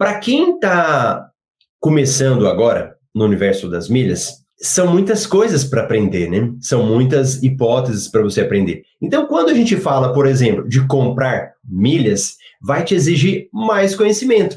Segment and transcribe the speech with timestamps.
[0.00, 1.28] Para quem está
[1.78, 6.54] começando agora no universo das milhas, são muitas coisas para aprender, né?
[6.58, 8.80] São muitas hipóteses para você aprender.
[8.98, 14.56] Então, quando a gente fala, por exemplo, de comprar milhas, vai te exigir mais conhecimento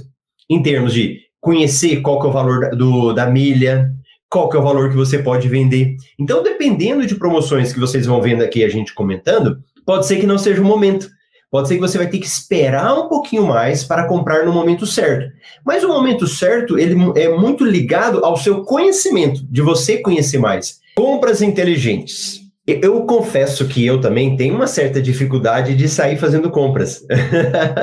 [0.49, 3.91] em termos de conhecer qual que é o valor do, da milha,
[4.29, 5.97] qual que é o valor que você pode vender.
[6.17, 10.25] Então, dependendo de promoções que vocês vão vendo aqui a gente comentando, pode ser que
[10.25, 11.09] não seja o momento.
[11.53, 14.87] Pode ser que você vai ter que esperar um pouquinho mais para comprar no momento
[14.87, 15.31] certo.
[15.63, 20.79] Mas o momento certo, ele é muito ligado ao seu conhecimento, de você conhecer mais.
[20.95, 22.39] Compras inteligentes.
[22.65, 27.05] Eu confesso que eu também tenho uma certa dificuldade de sair fazendo compras.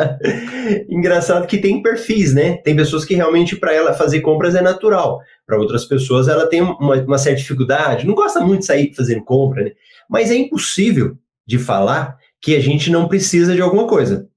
[0.90, 2.56] Engraçado que tem perfis, né?
[2.64, 5.20] Tem pessoas que realmente para ela fazer compras é natural.
[5.46, 9.22] Para outras pessoas ela tem uma, uma, certa dificuldade, não gosta muito de sair fazendo
[9.22, 9.70] compra, né?
[10.08, 14.28] Mas é impossível de falar que a gente não precisa de alguma coisa.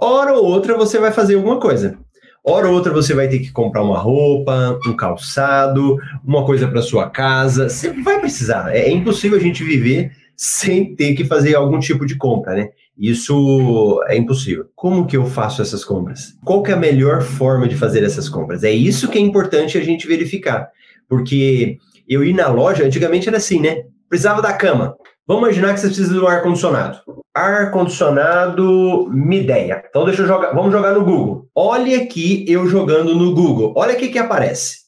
[0.00, 1.98] Hora ou outra você vai fazer alguma coisa.
[2.42, 6.80] Hora ou outra você vai ter que comprar uma roupa, um calçado, uma coisa para
[6.80, 7.68] sua casa.
[7.68, 8.74] Você vai precisar.
[8.74, 12.70] É, é impossível a gente viver sem ter que fazer algum tipo de compra, né?
[12.96, 14.66] Isso é impossível.
[14.74, 16.34] Como que eu faço essas compras?
[16.42, 18.64] Qual que é a melhor forma de fazer essas compras?
[18.64, 20.70] É isso que é importante a gente verificar.
[21.06, 21.76] Porque
[22.08, 23.82] eu ir na loja, antigamente era assim, né?
[24.08, 24.96] Precisava da cama.
[25.30, 26.98] Vamos imaginar que você precisa de um ar-condicionado.
[27.32, 29.80] Ar-condicionado Mideia.
[29.88, 31.46] Então deixa eu jogar, vamos jogar no Google.
[31.54, 33.72] Olha aqui eu jogando no Google.
[33.76, 34.78] Olha o que aparece.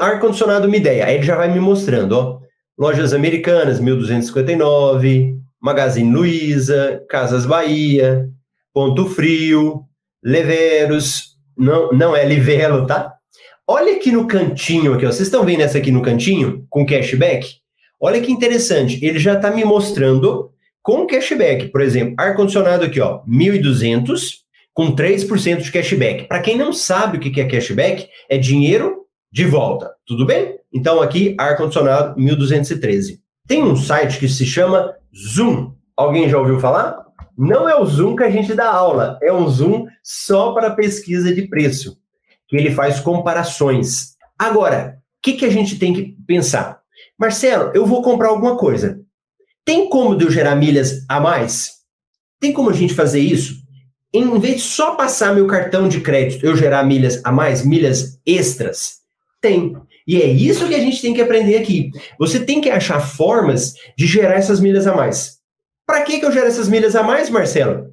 [0.00, 1.06] Ar-condicionado Mideia.
[1.06, 2.40] Aí ele já vai me mostrando, ó.
[2.76, 8.28] Lojas Americanas, 1259, Magazine Luiza, Casas Bahia,
[8.74, 9.84] Ponto Frio,
[10.24, 13.14] Leveros, não, não é Livelo, tá?
[13.64, 15.12] Olha aqui no cantinho aqui, ó.
[15.12, 17.61] Vocês estão vendo essa aqui no cantinho com cashback?
[18.04, 20.50] Olha que interessante, ele já está me mostrando
[20.82, 21.68] com cashback.
[21.68, 24.42] Por exemplo, ar-condicionado aqui, ó, 1.200
[24.74, 26.24] com 3% de cashback.
[26.26, 29.92] Para quem não sabe o que é cashback, é dinheiro de volta.
[30.04, 30.58] Tudo bem?
[30.74, 33.20] Então aqui, ar-condicionado 1.213.
[33.46, 35.72] Tem um site que se chama Zoom.
[35.96, 36.96] Alguém já ouviu falar?
[37.38, 41.32] Não é o Zoom que a gente dá aula, é um Zoom só para pesquisa
[41.32, 41.96] de preço,
[42.48, 44.16] que ele faz comparações.
[44.36, 46.81] Agora, o que, que a gente tem que pensar?
[47.22, 49.00] Marcelo, eu vou comprar alguma coisa.
[49.64, 51.70] Tem como eu gerar milhas a mais?
[52.40, 53.62] Tem como a gente fazer isso?
[54.12, 58.18] Em vez de só passar meu cartão de crédito, eu gerar milhas a mais, milhas
[58.26, 58.94] extras?
[59.40, 59.76] Tem.
[60.04, 61.92] E é isso que a gente tem que aprender aqui.
[62.18, 65.38] Você tem que achar formas de gerar essas milhas a mais.
[65.86, 67.86] Para que, que eu gero essas milhas a mais, Marcelo?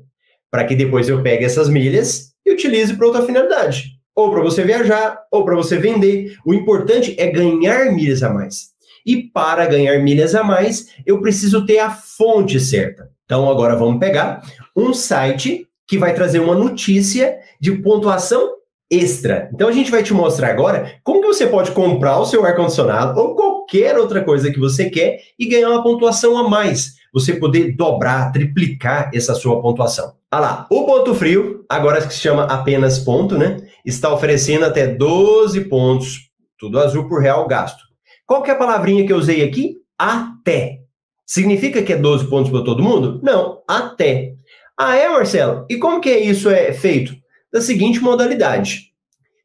[0.50, 3.92] Para que depois eu pegue essas milhas e utilize para outra finalidade.
[4.16, 6.36] Ou para você viajar, ou para você vender.
[6.44, 8.79] O importante é ganhar milhas a mais.
[9.10, 13.10] E para ganhar milhas a mais, eu preciso ter a fonte certa.
[13.26, 14.44] Então agora vamos pegar
[14.76, 18.52] um site que vai trazer uma notícia de pontuação
[18.88, 19.50] extra.
[19.52, 22.56] Então a gente vai te mostrar agora como que você pode comprar o seu ar
[22.56, 26.94] condicionado ou qualquer outra coisa que você quer e ganhar uma pontuação a mais.
[27.12, 30.14] Você poder dobrar, triplicar essa sua pontuação.
[30.30, 33.58] Ah lá, o ponto frio, agora que se chama apenas ponto, né?
[33.84, 37.89] Está oferecendo até 12 pontos, tudo azul por real gasto.
[38.30, 39.78] Qual que é a palavrinha que eu usei aqui?
[39.98, 40.82] Até.
[41.26, 43.20] Significa que é 12 pontos para todo mundo?
[43.24, 44.36] Não, até.
[44.78, 45.66] Ah, é, Marcelo?
[45.68, 47.16] E como que isso é feito?
[47.52, 48.92] Da seguinte modalidade.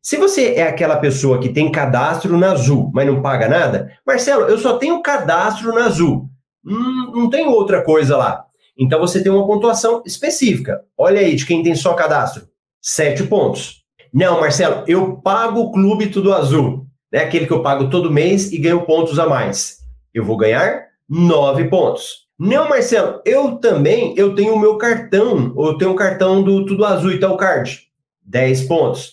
[0.03, 4.43] Se você é aquela pessoa que tem cadastro na Azul, mas não paga nada, Marcelo,
[4.51, 6.29] eu só tenho cadastro na Azul.
[6.63, 8.45] Hum, não tem outra coisa lá.
[8.79, 10.83] Então você tem uma pontuação específica.
[10.95, 12.47] Olha aí de quem tem só cadastro.
[12.83, 13.83] Sete pontos.
[14.13, 16.84] Não, Marcelo, eu pago o clube tudo azul
[17.15, 19.79] né, aquele que eu pago todo mês e ganho pontos a mais.
[20.13, 22.25] Eu vou ganhar nove pontos.
[22.37, 26.85] Não, Marcelo, eu também eu tenho o meu cartão, eu tenho o cartão do Tudo
[26.85, 27.83] Azul e tal card.
[28.27, 29.13] 10 pontos.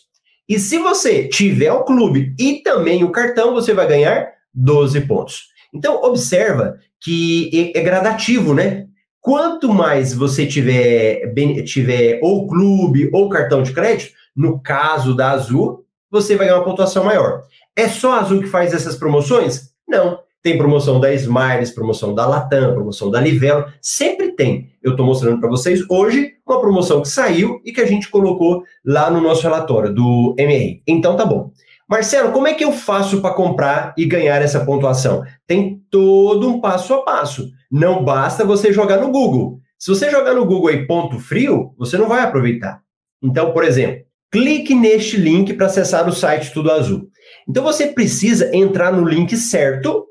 [0.49, 5.43] E se você tiver o clube e também o cartão, você vai ganhar 12 pontos.
[5.71, 8.87] Então, observa que é gradativo, né?
[9.19, 11.31] Quanto mais você tiver,
[11.65, 16.65] tiver ou clube ou cartão de crédito, no caso da Azul, você vai ganhar uma
[16.65, 17.43] pontuação maior.
[17.75, 19.71] É só a Azul que faz essas promoções?
[19.87, 20.19] Não.
[20.43, 24.71] Tem promoção da Smiles, promoção da Latam, promoção da Livelo, sempre tem.
[24.81, 28.63] Eu estou mostrando para vocês hoje uma promoção que saiu e que a gente colocou
[28.83, 30.81] lá no nosso relatório do MR.
[30.87, 31.51] Então tá bom.
[31.87, 35.23] Marcelo, como é que eu faço para comprar e ganhar essa pontuação?
[35.45, 37.51] Tem todo um passo a passo.
[37.69, 39.59] Não basta você jogar no Google.
[39.77, 42.81] Se você jogar no Google aí ponto frio, você não vai aproveitar.
[43.21, 47.09] Então, por exemplo, clique neste link para acessar o site Tudo Azul.
[47.47, 50.05] Então você precisa entrar no link certo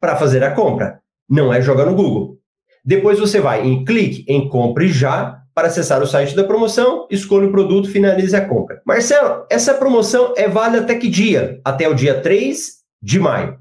[0.00, 1.00] para fazer a compra.
[1.28, 2.38] Não é jogar no Google.
[2.84, 7.48] Depois você vai em clique em compre já para acessar o site da promoção, escolha
[7.48, 8.80] o produto, finalize a compra.
[8.86, 11.60] Marcelo, essa promoção é válida até que dia?
[11.64, 13.58] Até o dia 3 de maio.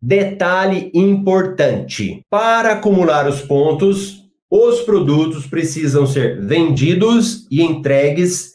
[0.00, 8.52] Detalhe importante: para acumular os pontos, os produtos precisam ser vendidos e entregues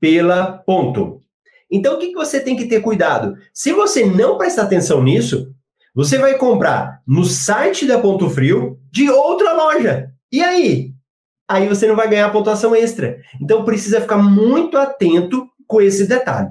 [0.00, 1.22] pela ponto.
[1.70, 3.34] Então, o que, que você tem que ter cuidado?
[3.52, 5.52] Se você não prestar atenção nisso,
[5.94, 10.10] você vai comprar no site da Ponto Frio de outra loja.
[10.32, 10.92] E aí?
[11.48, 13.18] Aí você não vai ganhar pontuação extra.
[13.40, 16.48] Então, precisa ficar muito atento com esse detalhe.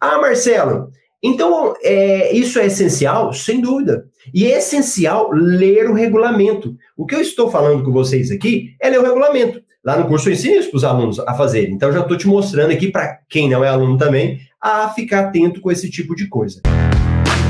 [0.00, 0.90] Ah, Marcelo,
[1.22, 3.32] então é, isso é essencial?
[3.32, 4.06] Sem dúvida.
[4.32, 6.76] E é essencial ler o regulamento.
[6.96, 9.62] O que eu estou falando com vocês aqui é ler o regulamento.
[9.84, 11.68] Lá no curso eu ensino isso para os alunos a fazer.
[11.68, 15.60] Então, já estou te mostrando aqui, para quem não é aluno também, a ficar atento
[15.60, 16.62] com esse tipo de coisa.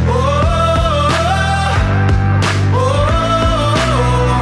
[0.09, 0.54] Oh!